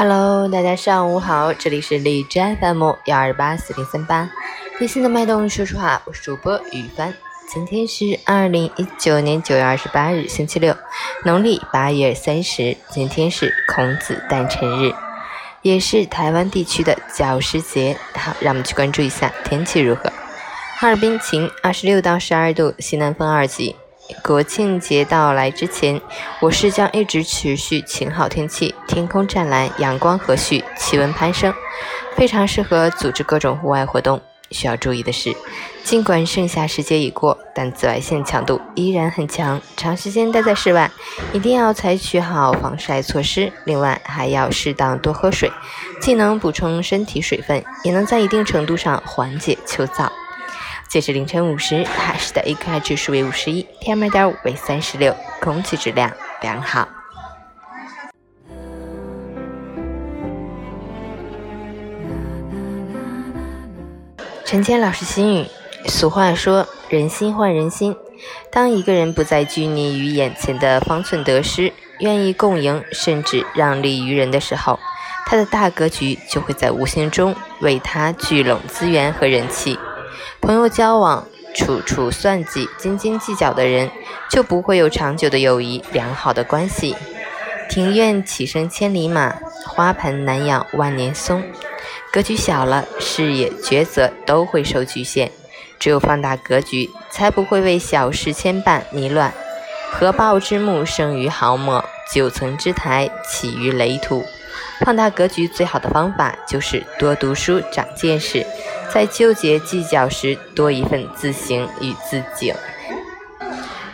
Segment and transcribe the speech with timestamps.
[0.00, 4.30] Hello，大家上午好，这里是荔枝 FM 幺二八四零三八，
[4.78, 7.12] 贴心的脉动说说话，我是主播雨帆。
[7.52, 10.74] 今天是二零一九年九月二十八日，星期六，
[11.26, 12.74] 农历八月三十。
[12.88, 14.90] 今天是孔子诞辰日，
[15.60, 17.94] 也是台湾地区的教师节。
[18.14, 20.10] 好，让我们去关注一下天气如何。
[20.78, 23.76] 哈尔滨晴，二十六到十二度，西南风二级。
[24.22, 26.00] 国庆节到来之前，
[26.40, 31.52] 我市将一直持续晴好天气，天空湛蓝，阳光和煦，气温攀升，
[32.16, 34.20] 非常适合组织各种户外活动。
[34.50, 35.32] 需要注意的是，
[35.84, 40.90] 尽管盛夏时节已过，但紫外线强度依然很强，长时间待在室外，
[41.32, 43.52] 一定要采取好防晒措施。
[43.64, 45.52] 另外，还要适当多喝水，
[46.00, 50.08] 既能补充身体水分，也能在一定程度上缓解秋燥。
[50.90, 56.10] 截至凌晨五时，海市的 AQI 指数为五十一，PM 二点五为三十六，空气质量
[56.42, 56.88] 良好。
[64.44, 65.46] 陈谦老师心语：
[65.86, 67.94] 俗话说，人心换人心。
[68.50, 74.76] 当一个人不再拘泥于眼前的方寸得失，愿意共赢，甚至让利于人的时候，
[75.24, 79.78] 他的大格局就会在无形中为他聚拢资源和人气。
[80.40, 83.90] 朋友交往，处处算计、斤斤计较的人，
[84.30, 86.96] 就不会有长久的友谊、良好的关系。
[87.68, 91.42] 庭院起生千里马，花盆难养万年松。
[92.10, 95.30] 格局小了，视野、抉择都会受局限。
[95.78, 99.32] 只有放大格局，才不会为小事牵绊迷乱。
[99.92, 104.24] 合抱之木，生于毫末；九层之台，起于垒土。
[104.80, 108.44] 放大格局最好的方法就是多读书、长见识，
[108.92, 112.54] 在纠结计较时多一份自省与自警。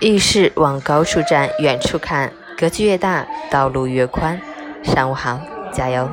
[0.00, 4.40] 遇事往高处站，远处看，格局越大，道路越宽。
[4.82, 5.40] 上午好，
[5.72, 6.08] 加油！